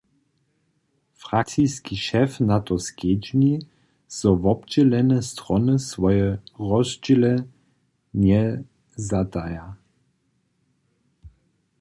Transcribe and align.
Frakciski 1.23 1.97
šef 2.03 2.37
na 2.51 2.57
to 2.69 2.77
skedźbni, 2.85 3.51
zo 4.17 4.31
wobdźělene 4.43 5.19
strony 5.31 5.75
swoje 5.89 6.25
rozdźěle 6.69 7.33
njezataja. 8.23 9.65